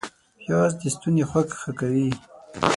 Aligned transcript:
پیاز 0.41 0.71
د 0.79 0.83
ستوني 0.95 1.23
خوږ 1.29 1.49
ښه 1.59 1.71
کوي 1.79 2.09